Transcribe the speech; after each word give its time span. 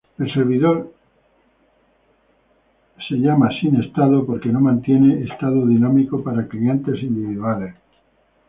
El 0.17 0.33
servidor 0.33 0.91
es 2.97 3.05
llamado 3.11 3.53
sin 3.61 3.75
estado 3.79 4.25
porque 4.25 4.49
no 4.49 4.59
mantiene 4.59 5.25
estado 5.31 5.67
dinámico 5.67 6.23
para 6.23 6.47
clientes 6.47 7.03
individuales. 7.03 7.75